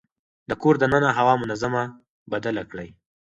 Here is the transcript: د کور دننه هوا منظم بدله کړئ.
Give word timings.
د 0.49 0.51
کور 0.61 0.75
دننه 0.81 1.09
هوا 1.17 1.33
منظم 1.41 1.73
بدله 2.31 2.63
کړئ. 2.71 2.89